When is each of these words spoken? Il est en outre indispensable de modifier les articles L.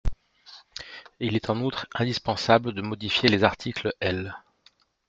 Il 1.19 1.35
est 1.35 1.51
en 1.51 1.61
outre 1.61 1.85
indispensable 1.93 2.73
de 2.73 2.81
modifier 2.81 3.29
les 3.29 3.43
articles 3.43 3.93
L. 3.99 4.35